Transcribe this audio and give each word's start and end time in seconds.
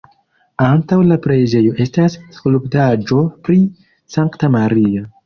Antaŭ 0.67 0.97
la 1.09 1.17
preĝejo 1.25 1.75
estas 1.85 2.15
skulptaĵo 2.37 3.21
pri 3.49 3.59
Sankta 4.17 4.51
Maria. 4.57 5.05